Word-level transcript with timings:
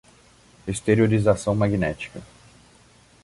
Exteriorização 0.65 1.53
magnética 1.53 2.23